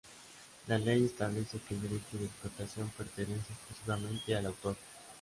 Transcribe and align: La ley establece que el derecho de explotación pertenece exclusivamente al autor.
La 0.65 0.79
ley 0.79 1.05
establece 1.05 1.59
que 1.59 1.75
el 1.75 1.81
derecho 1.83 2.17
de 2.17 2.25
explotación 2.25 2.89
pertenece 2.97 3.53
exclusivamente 3.53 4.35
al 4.35 4.47
autor. 4.47 4.75